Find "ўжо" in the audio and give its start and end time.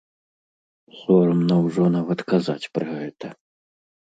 1.67-1.85